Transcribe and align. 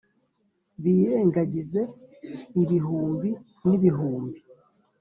birengagize 0.83 1.81
ibihumbi 2.61 3.29
n'ibihumbi 3.67 4.39